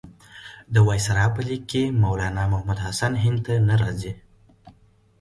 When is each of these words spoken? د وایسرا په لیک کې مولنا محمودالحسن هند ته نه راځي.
د 0.73 0.75
وایسرا 0.87 1.25
په 1.35 1.41
لیک 1.47 1.63
کې 1.71 1.83
مولنا 2.01 2.43
محمودالحسن 2.53 3.13
هند 3.23 3.39
ته 3.45 3.53
نه 3.67 3.75
راځي. 3.81 4.13